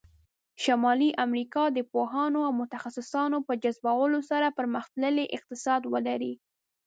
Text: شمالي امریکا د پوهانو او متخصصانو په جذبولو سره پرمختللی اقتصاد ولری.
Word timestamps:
شمالي 0.63 1.09
امریکا 1.25 1.63
د 1.71 1.79
پوهانو 1.91 2.39
او 2.47 2.51
متخصصانو 2.61 3.37
په 3.47 3.53
جذبولو 3.63 4.19
سره 4.31 4.55
پرمختللی 4.59 5.25
اقتصاد 5.37 5.81
ولری. 5.93 6.33